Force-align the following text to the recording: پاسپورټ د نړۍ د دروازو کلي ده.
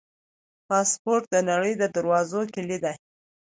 پاسپورټ 0.67 1.23
د 1.33 1.35
نړۍ 1.49 1.73
د 1.77 1.83
دروازو 1.95 2.41
کلي 2.53 2.77
ده. 2.83 2.93